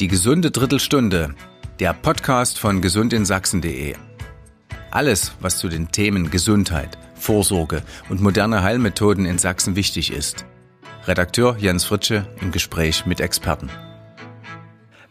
[0.00, 1.36] Die gesunde Drittelstunde,
[1.78, 3.94] der Podcast von gesundinSachsen.de.
[4.90, 10.46] Alles, was zu den Themen Gesundheit, Vorsorge und moderne Heilmethoden in Sachsen wichtig ist.
[11.06, 13.70] Redakteur Jens Fritsche im Gespräch mit Experten.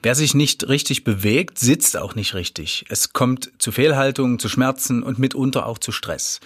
[0.05, 2.83] Wer sich nicht richtig bewegt, sitzt auch nicht richtig.
[2.89, 6.41] Es kommt zu Fehlhaltungen, zu Schmerzen und mitunter auch zu Stress.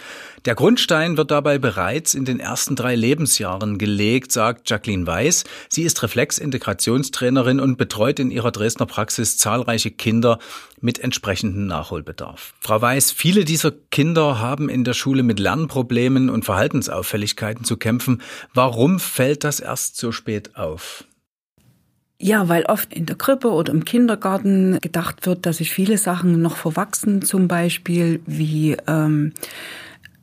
[0.45, 5.43] Der Grundstein wird dabei bereits in den ersten drei Lebensjahren gelegt, sagt Jacqueline Weiß.
[5.69, 10.37] Sie ist Reflexintegrationstrainerin und betreut in ihrer Dresdner Praxis zahlreiche Kinder
[10.79, 12.53] mit entsprechendem Nachholbedarf.
[12.59, 18.21] Frau Weiß, viele dieser Kinder haben in der Schule mit Lernproblemen und Verhaltensauffälligkeiten zu kämpfen.
[18.53, 21.05] Warum fällt das erst so spät auf?
[22.19, 26.41] Ja, weil oft in der Krippe oder im Kindergarten gedacht wird, dass sich viele Sachen
[26.41, 29.33] noch verwachsen, zum Beispiel wie ähm,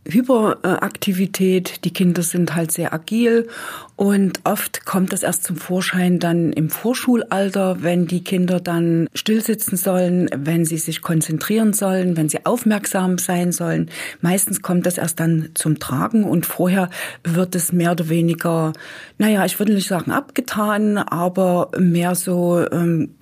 [0.06, 1.84] Hyperaktivität.
[1.84, 3.48] Die Kinder sind halt sehr agil
[3.96, 9.76] und oft kommt das erst zum Vorschein dann im Vorschulalter, wenn die Kinder dann stillsitzen
[9.76, 13.90] sollen, wenn sie sich konzentrieren sollen, wenn sie aufmerksam sein sollen.
[14.20, 16.90] Meistens kommt das erst dann zum Tragen und vorher
[17.22, 18.72] wird es mehr oder weniger,
[19.18, 23.14] naja, ich würde nicht sagen abgetan, aber mehr so ähm,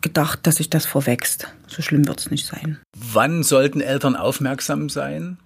[0.00, 1.48] gedacht, dass sich das vorwächst.
[1.66, 2.78] So schlimm wird es nicht sein.
[2.96, 5.38] Wann sollten Eltern aufmerksam sein?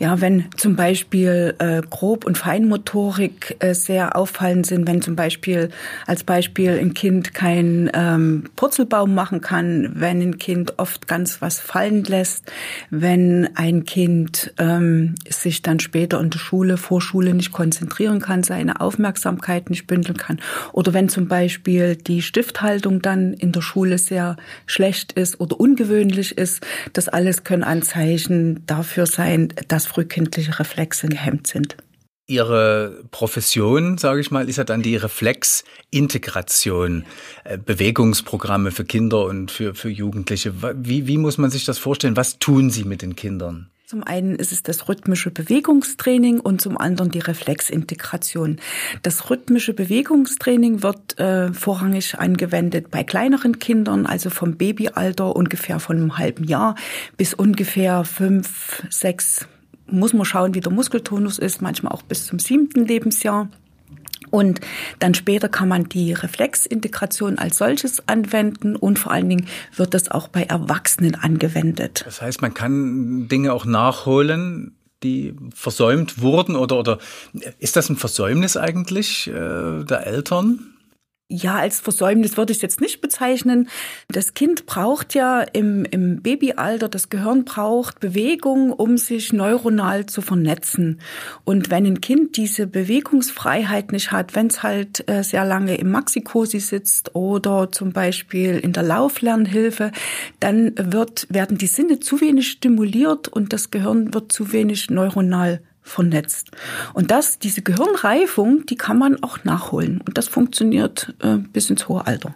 [0.00, 5.70] Ja, wenn zum Beispiel äh, Grob- und Feinmotorik äh, sehr auffallend sind, wenn zum Beispiel
[6.04, 11.60] als Beispiel ein Kind keinen ähm, Purzelbaum machen kann, wenn ein Kind oft ganz was
[11.60, 12.50] fallen lässt,
[12.90, 18.80] wenn ein Kind ähm, sich dann später in der Schule, Vorschule nicht konzentrieren kann, seine
[18.80, 20.40] Aufmerksamkeit nicht bündeln kann,
[20.72, 26.36] oder wenn zum Beispiel die Stifthaltung dann in der Schule sehr schlecht ist oder ungewöhnlich
[26.36, 31.76] ist, das alles können Anzeichen dafür sein, dass dass frühkindliche Reflexe gehemmt sind.
[32.26, 37.04] Ihre Profession, sage ich mal, ist ja dann die Reflexintegration,
[37.44, 40.54] äh, Bewegungsprogramme für Kinder und für, für Jugendliche.
[40.76, 42.16] Wie, wie muss man sich das vorstellen?
[42.16, 43.68] Was tun Sie mit den Kindern?
[43.86, 48.58] Zum einen ist es das rhythmische Bewegungstraining und zum anderen die Reflexintegration.
[49.02, 55.98] Das rhythmische Bewegungstraining wird äh, vorrangig angewendet bei kleineren Kindern, also vom Babyalter ungefähr von
[55.98, 56.74] einem halben Jahr
[57.18, 59.46] bis ungefähr fünf, sechs
[59.86, 63.48] muss man schauen, wie der Muskeltonus ist, manchmal auch bis zum siebten Lebensjahr.
[64.30, 64.60] Und
[64.98, 69.46] dann später kann man die Reflexintegration als solches anwenden und vor allen Dingen
[69.76, 72.02] wird das auch bei Erwachsenen angewendet.
[72.04, 76.98] Das heißt, man kann Dinge auch nachholen, die versäumt wurden oder, oder
[77.58, 80.73] ist das ein Versäumnis eigentlich äh, der Eltern?
[81.34, 83.68] Ja, als Versäumnis würde ich es jetzt nicht bezeichnen.
[84.08, 90.22] Das Kind braucht ja im, im Babyalter, das Gehirn braucht Bewegung, um sich neuronal zu
[90.22, 91.00] vernetzen.
[91.44, 95.90] Und wenn ein Kind diese Bewegungsfreiheit nicht hat, wenn es halt äh, sehr lange im
[95.90, 99.90] Maxikosi sitzt oder zum Beispiel in der Lauflernhilfe,
[100.40, 105.60] dann wird, werden die Sinne zu wenig stimuliert und das Gehirn wird zu wenig neuronal
[105.84, 106.50] vernetzt.
[106.94, 110.00] Und das, diese Gehirnreifung, die kann man auch nachholen.
[110.00, 112.34] Und das funktioniert äh, bis ins hohe Alter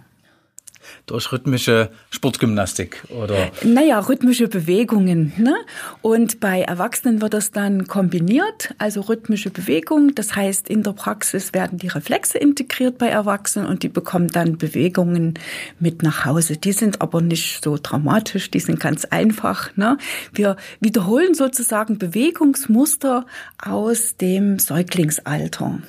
[1.06, 3.50] durch rhythmische Sportgymnastik oder?
[3.62, 5.32] Naja, rhythmische Bewegungen.
[5.37, 5.54] Ne?
[6.03, 10.15] Und bei Erwachsenen wird das dann kombiniert, also rhythmische Bewegung.
[10.15, 14.59] Das heißt, in der Praxis werden die Reflexe integriert bei Erwachsenen und die bekommen dann
[14.59, 15.34] Bewegungen
[15.78, 16.56] mit nach Hause.
[16.56, 19.76] Die sind aber nicht so dramatisch, die sind ganz einfach.
[19.76, 19.99] Ne?
[20.32, 23.26] Wir wiederholen sozusagen Bewegungsmuster
[23.59, 25.81] aus dem Säuglingsalter.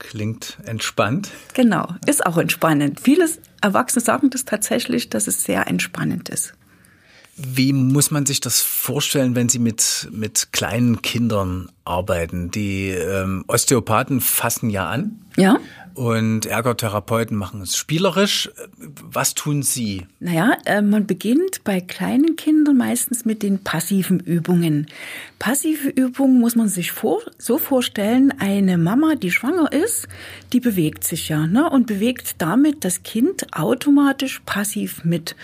[0.00, 1.30] Klingt entspannt.
[1.54, 3.00] Genau, ist auch entspannend.
[3.00, 3.28] Viele
[3.60, 6.54] Erwachsene sagen das tatsächlich, dass es sehr entspannend ist.
[7.36, 12.50] Wie muss man sich das vorstellen, wenn Sie mit, mit kleinen Kindern arbeiten?
[12.50, 15.20] Die ähm, Osteopathen fassen ja an.
[15.36, 15.58] Ja
[15.94, 18.50] und Ergotherapeuten machen es spielerisch.
[18.78, 20.06] Was tun Sie?
[20.18, 24.86] Naja, äh, man beginnt bei kleinen Kindern meistens mit den passiven Übungen.
[25.38, 30.06] Passive Übungen muss man sich vor, so vorstellen, eine Mama, die schwanger ist,
[30.52, 35.36] die bewegt sich ja ne, und bewegt damit das Kind automatisch passiv mit.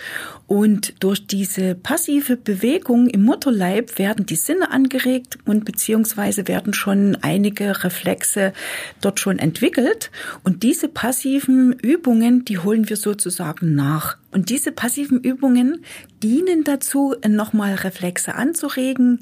[0.47, 7.17] Und durch diese passive Bewegung im Mutterleib werden die Sinne angeregt und beziehungsweise werden schon
[7.21, 8.51] einige Reflexe
[8.99, 10.11] dort schon entwickelt.
[10.43, 14.17] Und diese passiven Übungen, die holen wir sozusagen nach.
[14.31, 15.83] Und diese passiven Übungen
[16.21, 19.21] dienen dazu, nochmal Reflexe anzuregen.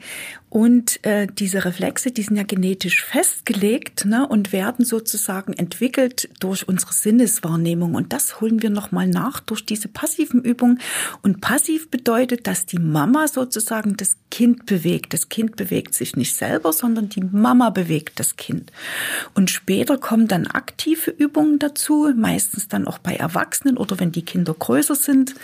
[0.56, 6.66] Und äh, diese Reflexe, die sind ja genetisch festgelegt ne, und werden sozusagen entwickelt durch
[6.66, 7.94] unsere Sinneswahrnehmung.
[7.94, 10.80] Und das holen wir nochmal nach durch diese passiven Übungen.
[11.22, 15.12] Und passiv bedeutet, dass die Mama sozusagen das Kind bewegt.
[15.14, 18.72] Das Kind bewegt sich nicht selber, sondern die Mama bewegt das Kind.
[19.34, 24.24] Und später kommen dann aktive Übungen dazu, meistens dann auch bei Erwachsenen oder wenn die
[24.24, 25.36] Kinder größer sind.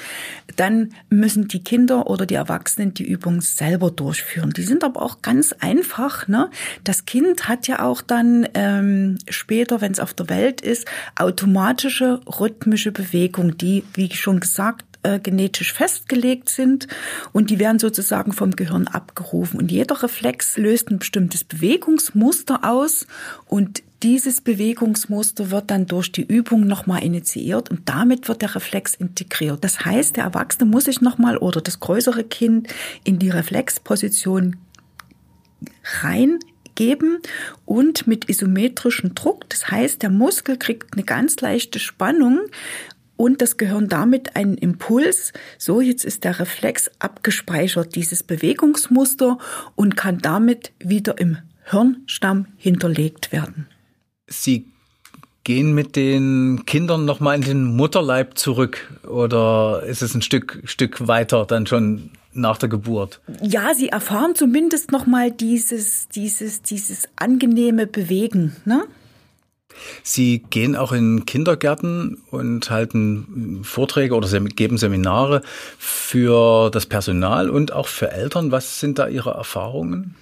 [0.55, 4.51] Dann müssen die Kinder oder die Erwachsenen die Übung selber durchführen.
[4.51, 6.27] Die sind aber auch ganz einfach.
[6.27, 6.50] Ne?
[6.83, 10.86] Das Kind hat ja auch dann ähm, später, wenn es auf der Welt ist,
[11.18, 16.88] automatische rhythmische Bewegung, die, wie schon gesagt, äh, genetisch festgelegt sind
[17.33, 19.59] und die werden sozusagen vom Gehirn abgerufen.
[19.59, 23.07] Und jeder Reflex löst ein bestimmtes Bewegungsmuster aus
[23.47, 28.95] und dieses Bewegungsmuster wird dann durch die Übung nochmal initiiert und damit wird der Reflex
[28.95, 29.63] integriert.
[29.63, 32.68] Das heißt, der Erwachsene muss sich nochmal oder das größere Kind
[33.04, 34.57] in die Reflexposition
[36.01, 37.19] reingeben
[37.65, 39.49] und mit isometrischem Druck.
[39.49, 42.39] Das heißt, der Muskel kriegt eine ganz leichte Spannung
[43.21, 45.31] und das Gehirn damit einen Impuls.
[45.57, 49.37] So, jetzt ist der Reflex abgespeichert, dieses Bewegungsmuster
[49.75, 53.67] und kann damit wieder im Hirnstamm hinterlegt werden.
[54.27, 54.65] Sie
[55.43, 61.07] gehen mit den Kindern nochmal in den Mutterleib zurück oder ist es ein Stück, Stück
[61.07, 63.22] weiter dann schon nach der Geburt?
[63.42, 68.83] Ja, sie erfahren zumindest nochmal dieses, dieses, dieses angenehme Bewegen, ne?
[70.04, 75.42] Sie gehen auch in Kindergärten und halten Vorträge oder geben Seminare
[75.78, 78.51] für das Personal und auch für Eltern.
[78.51, 80.16] Was sind da Ihre Erfahrungen?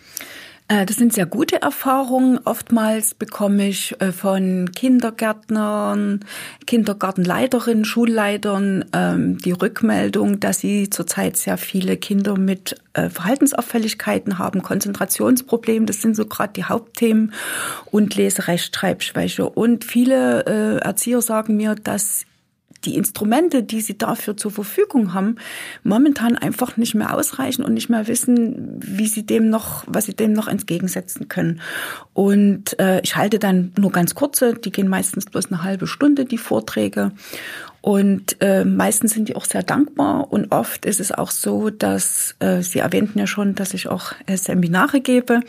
[0.70, 2.40] Äh, das sind sehr gute Erfahrungen.
[2.46, 6.22] Oftmals bekomme ich äh, von Kindergärtnern,
[6.68, 14.62] Kindergartenleiterinnen, Schulleitern ähm, die Rückmeldung, dass sie zurzeit sehr viele Kinder mit äh, Verhaltensauffälligkeiten haben,
[14.62, 17.34] Konzentrationsprobleme, das sind so gerade die Hauptthemen
[17.86, 19.50] und Leserechtschreibschwäche.
[19.50, 22.26] Und viele Erzieher sagen mir, dass
[22.86, 25.36] die Instrumente, die sie dafür zur Verfügung haben,
[25.84, 30.16] momentan einfach nicht mehr ausreichen und nicht mehr wissen, wie sie dem noch, was sie
[30.16, 31.62] dem noch entgegensetzen können.
[32.14, 36.26] Und äh, ich halte dann nur ganz kurze, die gehen meistens bloß eine halbe Stunde,
[36.26, 37.12] die Vorträge.
[37.82, 42.36] Und äh, meistens sind die auch sehr dankbar und oft ist es auch so, dass
[42.40, 45.42] äh, Sie erwähnten ja schon, dass ich auch äh, Seminare gebe,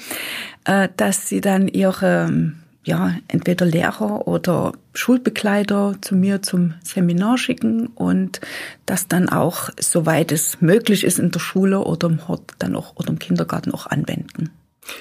[0.64, 2.52] äh, dass sie dann ihre
[2.90, 8.40] ja, entweder Lehrer oder Schulbegleiter zu mir zum Seminar schicken und
[8.84, 12.96] das dann auch, soweit es möglich ist, in der Schule oder im Hort dann auch
[12.96, 14.50] oder im Kindergarten auch anwenden.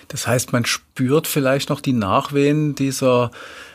[0.08, 3.32] Das heißt, man spürt vielleicht noch die Nachwehen dieser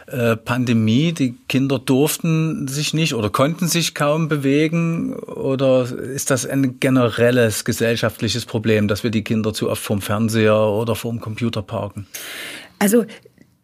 [0.06, 1.12] äh, Pandemie.
[1.12, 5.14] Die Kinder durften sich nicht oder konnten sich kaum bewegen.
[5.14, 10.61] Oder ist das ein generelles gesellschaftliches Problem, dass wir die Kinder zu oft vorm Fernseher
[10.61, 12.06] oder vorm Computer parken?
[12.78, 13.06] Also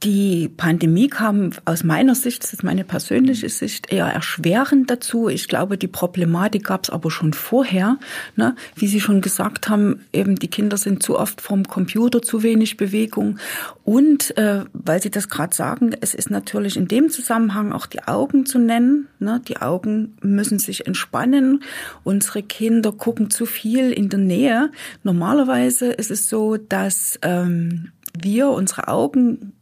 [0.02, 5.29] die Pandemie kam aus meiner Sicht, das ist meine persönliche Sicht, eher erschwerend dazu.
[5.29, 7.99] Ich glaube, die Problematik gab es aber schon vorher.
[8.35, 8.56] Ne?
[8.75, 12.79] Wie Sie schon gesagt haben, eben die Kinder sind zu oft vom Computer, zu wenig
[12.79, 13.38] Bewegung.
[13.85, 18.02] Und äh, weil Sie das gerade sagen, es ist natürlich in dem Zusammenhang auch die
[18.05, 19.08] Augen zu nennen.
[19.19, 19.43] Ne?
[19.49, 21.62] Die Augen müssen sich entspannen.
[22.05, 24.70] Unsere Kinder gucken zu viel in der Nähe.
[25.02, 29.52] Normalerweise ist es so, dass ähm, wir unsere Augen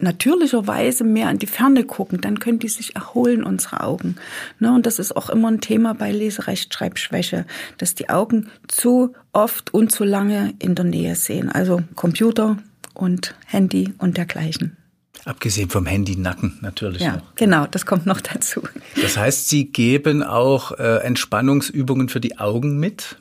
[0.00, 4.16] natürlicherweise mehr an die Ferne gucken, dann können die sich erholen, unsere Augen.
[4.58, 7.46] Ne, und das ist auch immer ein Thema bei Leserechtschreibschwäche,
[7.78, 11.48] dass die Augen zu oft und zu lange in der Nähe sehen.
[11.50, 12.56] Also Computer
[12.92, 14.76] und Handy und dergleichen.
[15.24, 17.34] Abgesehen vom Handy Nacken natürlich ja, noch.
[17.36, 18.62] Genau, das kommt noch dazu.
[19.00, 23.16] Das heißt, Sie geben auch äh, Entspannungsübungen für die Augen mit?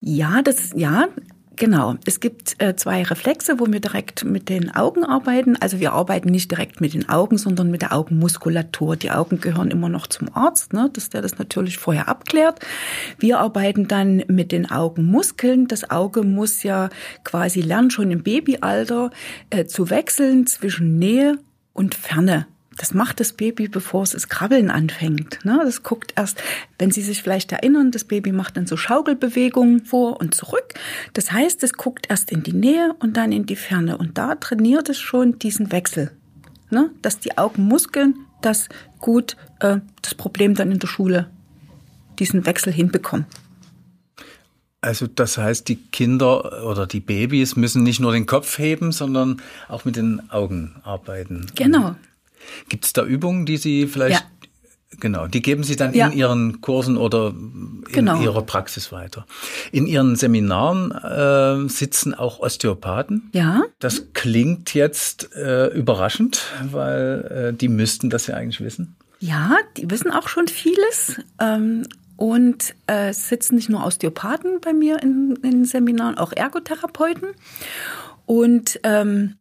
[0.00, 1.08] Ja, das ja,
[1.56, 1.94] Genau.
[2.04, 5.56] Es gibt äh, zwei Reflexe, wo wir direkt mit den Augen arbeiten.
[5.56, 8.96] Also wir arbeiten nicht direkt mit den Augen, sondern mit der Augenmuskulatur.
[8.96, 12.60] Die Augen gehören immer noch zum Arzt, ne, dass der das natürlich vorher abklärt.
[13.18, 15.66] Wir arbeiten dann mit den Augenmuskeln.
[15.66, 16.90] Das Auge muss ja
[17.24, 19.10] quasi lernen, schon im Babyalter
[19.48, 21.38] äh, zu wechseln zwischen Nähe
[21.72, 22.46] und Ferne.
[22.78, 25.44] Das macht das Baby, bevor es das Krabbeln anfängt.
[25.44, 25.60] Ne?
[25.64, 26.42] Das guckt erst,
[26.78, 30.74] wenn Sie sich vielleicht erinnern, das Baby macht dann so Schaukelbewegungen vor und zurück.
[31.14, 33.96] Das heißt, es guckt erst in die Nähe und dann in die Ferne.
[33.96, 36.12] Und da trainiert es schon diesen Wechsel.
[36.70, 36.90] Ne?
[37.00, 38.68] Dass die Augenmuskeln das
[38.98, 41.30] gut, äh, das Problem dann in der Schule,
[42.18, 43.26] diesen Wechsel hinbekommen.
[44.82, 49.42] Also das heißt, die Kinder oder die Babys müssen nicht nur den Kopf heben, sondern
[49.68, 51.46] auch mit den Augen arbeiten.
[51.56, 51.96] Genau.
[52.68, 54.26] Gibt es da Übungen, die Sie vielleicht ja.
[55.00, 56.06] Genau, die geben Sie dann ja.
[56.06, 58.20] in Ihren Kursen oder in genau.
[58.22, 59.26] Ihrer Praxis weiter.
[59.72, 63.28] In Ihren Seminaren äh, sitzen auch Osteopathen.
[63.32, 63.64] Ja.
[63.78, 68.96] Das klingt jetzt äh, überraschend, weil äh, die müssten das ja eigentlich wissen.
[69.18, 71.20] Ja, die wissen auch schon vieles.
[71.40, 77.28] Ähm, und äh, sitzen nicht nur Osteopathen bei mir in, in Seminaren, auch Ergotherapeuten.
[78.24, 79.36] Und ähm,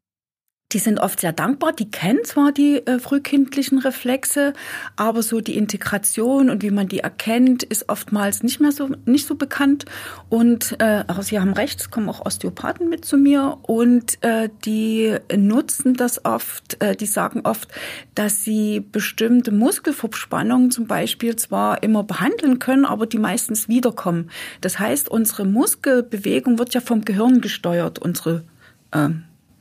[0.75, 4.51] die sind oft sehr dankbar, die kennen zwar die äh, frühkindlichen Reflexe,
[4.98, 9.25] aber so die Integration und wie man die erkennt, ist oftmals nicht mehr so nicht
[9.25, 9.86] so bekannt.
[10.27, 14.50] Und äh, aber Sie haben recht, es kommen auch Osteopathen mit zu mir und äh,
[14.65, 17.70] die nutzen das oft, äh, die sagen oft,
[18.13, 24.29] dass sie bestimmte Muskelverspannungen zum Beispiel zwar immer behandeln können, aber die meistens wiederkommen.
[24.60, 28.44] Das heißt, unsere Muskelbewegung wird ja vom Gehirn gesteuert, unsere
[28.91, 29.08] äh,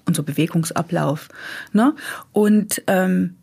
[0.06, 1.28] unser Bewegungsablauf.
[1.72, 1.94] Ne?
[2.32, 3.36] Und, ähm,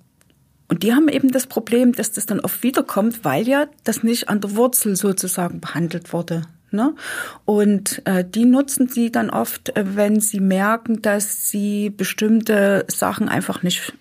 [0.67, 4.29] und die haben eben das Problem, dass das dann oft wiederkommt, weil ja das nicht
[4.29, 6.43] an der Wurzel sozusagen behandelt wurde.
[6.71, 6.95] Ne?
[7.43, 13.27] Und äh, die nutzen sie dann oft, äh, wenn sie merken, dass sie bestimmte Sachen
[13.27, 13.93] einfach nicht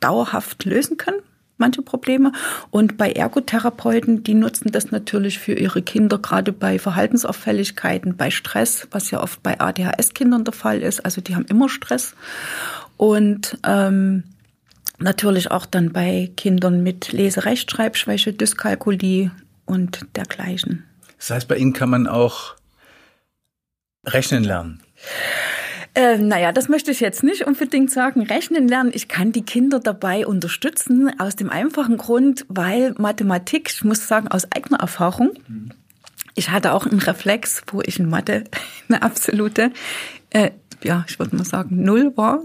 [0.00, 1.22] dauerhaft lösen können
[1.58, 2.32] manche Probleme.
[2.70, 8.88] Und bei Ergotherapeuten, die nutzen das natürlich für ihre Kinder, gerade bei Verhaltensauffälligkeiten, bei Stress,
[8.90, 11.04] was ja oft bei ADHS-Kindern der Fall ist.
[11.04, 12.14] Also die haben immer Stress.
[12.96, 14.24] Und ähm,
[14.98, 19.30] natürlich auch dann bei Kindern mit Leserechtschreibschwäche, Dyskalkulie
[19.64, 20.84] und dergleichen.
[21.18, 22.56] Das heißt, bei Ihnen kann man auch
[24.06, 24.82] rechnen lernen.
[25.94, 28.22] Äh, naja, das möchte ich jetzt nicht unbedingt sagen.
[28.22, 33.84] Rechnen lernen, ich kann die Kinder dabei unterstützen, aus dem einfachen Grund, weil Mathematik, ich
[33.84, 35.32] muss sagen, aus eigener Erfahrung,
[36.34, 38.44] ich hatte auch einen Reflex, wo ich in Mathe
[38.88, 39.70] eine absolute,
[40.30, 40.50] äh,
[40.82, 42.40] ja, ich würde mal sagen, null war.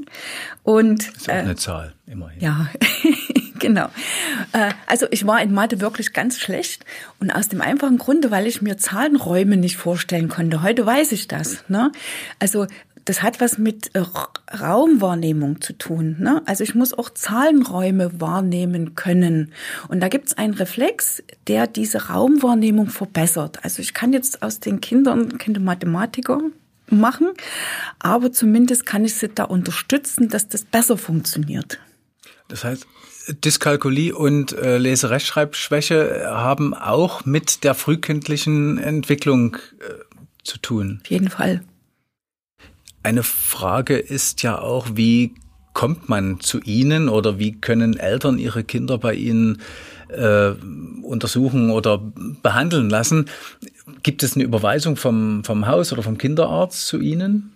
[0.63, 2.42] Und, das ist auch äh, eine Zahl, immerhin.
[2.42, 2.68] Ja,
[3.60, 3.88] genau.
[4.51, 6.86] Äh, also ich war in Mathe wirklich ganz schlecht
[7.20, 10.62] und aus dem einfachen Grunde, weil ich mir Zahlenräume nicht vorstellen konnte.
[10.62, 11.63] Heute weiß ich das.
[11.70, 11.92] Ne?
[12.39, 12.68] Also
[13.08, 14.04] das hat was mit äh,
[14.54, 16.18] Raumwahrnehmung zu tun.
[16.20, 16.42] Ne?
[16.46, 19.54] Also ich muss auch Zahlenräume wahrnehmen können.
[19.88, 23.60] Und da gibt es einen Reflex, der diese Raumwahrnehmung verbessert.
[23.64, 26.42] Also ich kann jetzt aus den Kindern, Kinder Mathematiker
[26.90, 27.30] machen,
[28.00, 31.80] aber zumindest kann ich sie da unterstützen, dass das besser funktioniert.
[32.50, 32.88] Das heißt,
[33.44, 39.94] Dyskalkulie und äh, Leserechtschreibschwäche haben auch mit der frühkindlichen Entwicklung äh,
[40.44, 41.00] zu tun.
[41.04, 41.62] Auf jeden Fall.
[43.08, 45.34] Eine Frage ist ja auch, wie
[45.72, 49.62] kommt man zu Ihnen oder wie können Eltern ihre Kinder bei Ihnen
[50.10, 50.50] äh,
[51.04, 52.00] untersuchen oder
[52.44, 53.30] behandeln lassen?
[54.04, 57.54] Gibt es eine Überweisung vom, vom Haus oder vom Kinderarzt zu Ihnen?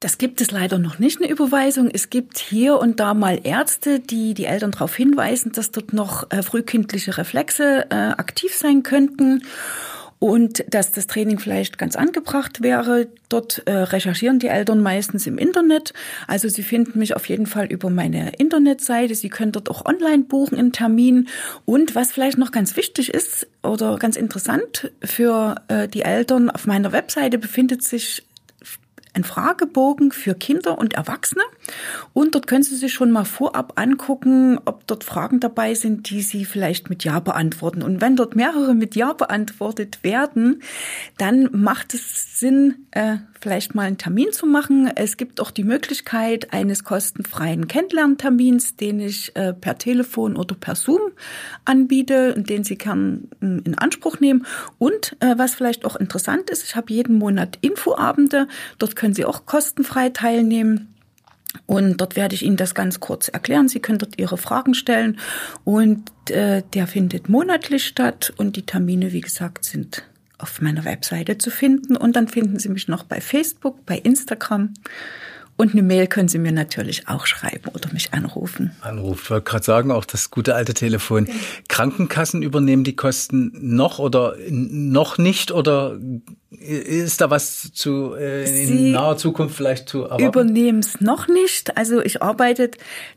[0.00, 1.90] Das gibt es leider noch nicht, eine Überweisung.
[1.92, 6.30] Es gibt hier und da mal Ärzte, die die Eltern darauf hinweisen, dass dort noch
[6.30, 9.42] äh, frühkindliche Reflexe äh, aktiv sein könnten
[10.18, 13.08] und dass das Training vielleicht ganz angebracht wäre.
[13.28, 15.92] Dort äh, recherchieren die Eltern meistens im Internet.
[16.26, 19.14] Also sie finden mich auf jeden Fall über meine Internetseite.
[19.14, 21.28] Sie können dort auch online buchen einen Termin.
[21.64, 26.66] Und was vielleicht noch ganz wichtig ist oder ganz interessant für äh, die Eltern, auf
[26.66, 28.24] meiner Webseite befindet sich
[29.14, 31.42] ein Fragebogen für Kinder und Erwachsene.
[32.12, 36.22] Und dort können Sie sich schon mal vorab angucken, ob dort Fragen dabei sind, die
[36.22, 37.82] Sie vielleicht mit Ja beantworten.
[37.82, 40.62] Und wenn dort mehrere mit Ja beantwortet werden,
[41.16, 44.90] dann macht es Sinn, äh, vielleicht mal einen Termin zu machen.
[44.94, 50.74] Es gibt auch die Möglichkeit eines kostenfreien Kennenlerntermins, den ich äh, per Telefon oder per
[50.74, 51.00] Zoom
[51.64, 54.46] anbiete und den Sie kann hm, in Anspruch nehmen.
[54.78, 58.48] Und äh, was vielleicht auch interessant ist, ich habe jeden Monat Infoabende.
[58.78, 60.94] Dort können Sie auch kostenfrei teilnehmen.
[61.66, 63.68] Und dort werde ich Ihnen das ganz kurz erklären.
[63.68, 65.18] Sie können dort Ihre Fragen stellen.
[65.64, 68.32] Und äh, der findet monatlich statt.
[68.36, 70.04] Und die Termine, wie gesagt, sind
[70.38, 71.96] auf meiner Webseite zu finden.
[71.96, 74.74] Und dann finden Sie mich noch bei Facebook, bei Instagram.
[75.58, 78.70] Und eine Mail können Sie mir natürlich auch schreiben oder mich anrufen.
[78.80, 79.20] Anrufen.
[79.24, 81.26] Ich wollte gerade sagen, auch das gute alte Telefon.
[81.26, 81.34] Ja.
[81.68, 85.98] Krankenkassen übernehmen die Kosten noch oder noch nicht oder
[86.50, 90.24] ist da was zu äh, in Sie naher Zukunft vielleicht zu erwarten?
[90.24, 91.76] Übernehmen es noch nicht.
[91.76, 92.70] Also ich arbeite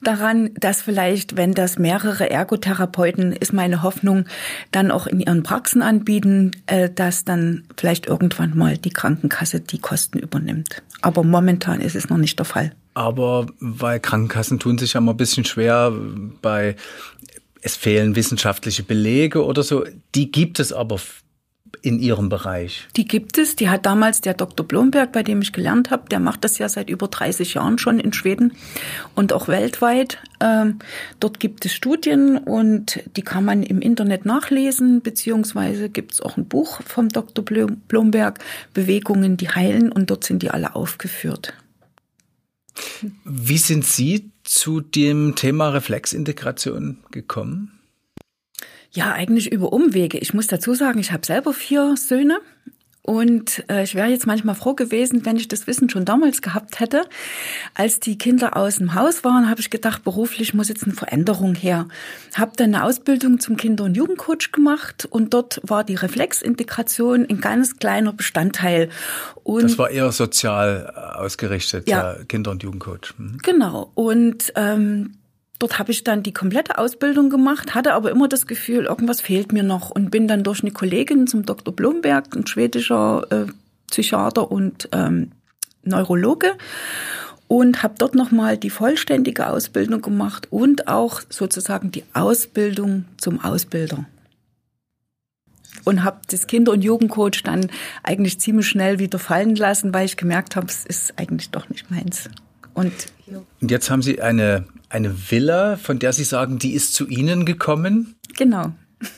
[0.03, 4.25] daran, dass vielleicht, wenn das mehrere Ergotherapeuten, ist meine Hoffnung,
[4.71, 9.79] dann auch in ihren Praxen anbieten, äh, dass dann vielleicht irgendwann mal die Krankenkasse die
[9.79, 10.83] Kosten übernimmt.
[11.01, 12.75] Aber momentan ist es noch nicht der Fall.
[12.93, 15.93] Aber weil Krankenkassen tun sich ja immer ein bisschen schwer
[16.41, 16.75] bei
[17.61, 19.85] es fehlen wissenschaftliche Belege oder so.
[20.15, 20.99] Die gibt es aber
[21.81, 22.87] in Ihrem Bereich?
[22.95, 23.55] Die gibt es.
[23.55, 24.65] Die hat damals der Dr.
[24.65, 27.99] Blomberg, bei dem ich gelernt habe, der macht das ja seit über 30 Jahren schon
[27.99, 28.53] in Schweden
[29.15, 30.19] und auch weltweit.
[30.39, 30.79] Ähm,
[31.19, 36.37] dort gibt es Studien und die kann man im Internet nachlesen, beziehungsweise gibt es auch
[36.37, 37.43] ein Buch vom Dr.
[37.45, 38.39] Blomberg,
[38.73, 41.53] Bewegungen, die heilen, und dort sind die alle aufgeführt.
[43.23, 47.79] Wie sind Sie zu dem Thema Reflexintegration gekommen?
[48.91, 50.17] Ja, eigentlich über Umwege.
[50.17, 52.41] Ich muss dazu sagen, ich habe selber vier Söhne
[53.03, 56.79] und äh, ich wäre jetzt manchmal froh gewesen, wenn ich das Wissen schon damals gehabt
[56.79, 57.05] hätte.
[57.73, 61.55] Als die Kinder aus dem Haus waren, habe ich gedacht, beruflich muss jetzt eine Veränderung
[61.55, 61.87] her.
[62.35, 67.41] Habe dann eine Ausbildung zum Kinder- und Jugendcoach gemacht und dort war die Reflexintegration ein
[67.41, 68.89] ganz kleiner Bestandteil.
[69.43, 73.15] Und das war eher sozial ausgerichtet, ja, Kinder- und Jugendcoach.
[73.17, 73.39] Mhm.
[73.41, 73.89] Genau.
[73.95, 75.15] Und ähm,
[75.61, 79.53] Dort habe ich dann die komplette Ausbildung gemacht, hatte aber immer das Gefühl, irgendwas fehlt
[79.53, 81.71] mir noch und bin dann durch eine Kollegin zum Dr.
[81.71, 83.45] Blomberg, ein schwedischer äh,
[83.91, 85.33] Psychiater und ähm,
[85.83, 86.53] Neurologe
[87.47, 94.05] und habe dort nochmal die vollständige Ausbildung gemacht und auch sozusagen die Ausbildung zum Ausbilder.
[95.83, 97.69] Und habe das Kinder- und Jugendcoach dann
[98.01, 101.91] eigentlich ziemlich schnell wieder fallen lassen, weil ich gemerkt habe, es ist eigentlich doch nicht
[101.91, 102.31] meins.
[102.73, 102.91] Und,
[103.61, 107.45] und jetzt haben Sie eine eine Villa, von der Sie sagen, die ist zu Ihnen
[107.45, 108.15] gekommen?
[108.37, 108.71] Genau.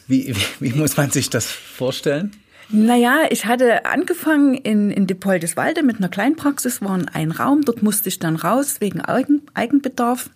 [0.08, 2.32] Wie, wie, wie muss man sich das vorstellen?
[2.70, 8.10] Naja, ich hatte angefangen in, in Depoldeswalde mit einer Kleinpraxis, war ein Raum, dort musste
[8.10, 10.30] ich dann raus wegen Eigen, Eigenbedarf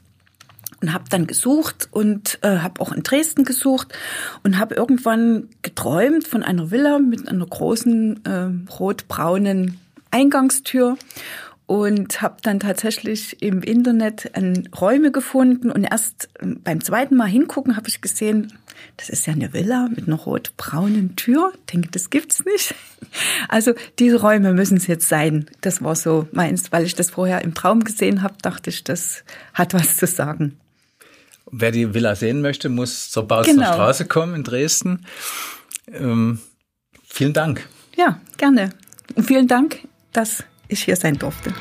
[0.81, 3.97] und habe dann gesucht und äh, habe auch in Dresden gesucht
[4.43, 9.79] und habe irgendwann geträumt von einer Villa mit einer großen äh, rot-braunen
[10.11, 10.97] Eingangstür
[11.67, 14.31] und habe dann tatsächlich im Internet
[14.79, 18.53] Räume gefunden und erst ähm, beim zweiten Mal hingucken habe ich gesehen,
[18.95, 21.51] das ist ja eine Villa mit einer rot-braunen Tür.
[21.53, 22.73] Ich denke, das gibt's nicht.
[23.47, 25.45] Also diese Räume müssen es jetzt sein.
[25.61, 29.23] Das war so meins, weil ich das vorher im Traum gesehen habe, dachte ich, das
[29.53, 30.59] hat was zu sagen.
[31.51, 33.73] Wer die Villa sehen möchte, muss zur Bausner genau.
[33.73, 35.05] Straße kommen in Dresden.
[35.93, 36.39] Ähm,
[37.05, 37.69] vielen Dank.
[37.95, 38.71] Ja, gerne.
[39.15, 39.79] Und vielen Dank,
[40.11, 41.53] dass ich hier sein durfte.